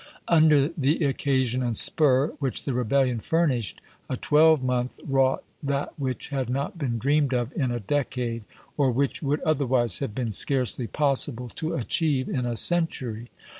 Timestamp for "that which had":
5.61-6.49